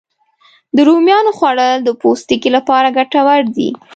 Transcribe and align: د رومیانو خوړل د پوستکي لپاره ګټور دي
د 0.75 0.77
رومیانو 0.87 1.31
خوړل 1.37 1.77
د 1.83 1.89
پوستکي 2.01 2.49
لپاره 2.57 2.93
ګټور 2.97 3.41
دي 3.55 3.69